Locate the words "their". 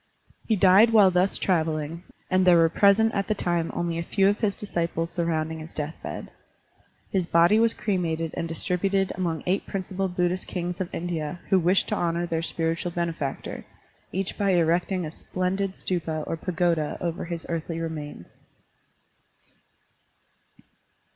12.25-12.41